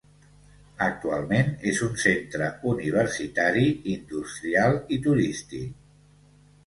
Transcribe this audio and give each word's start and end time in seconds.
Actualment 0.85 1.51
és 1.73 1.81
un 1.89 1.93
centre 2.03 2.47
universitari, 2.71 3.67
industrial 3.97 4.81
i 4.97 5.01
turístic. 5.09 5.81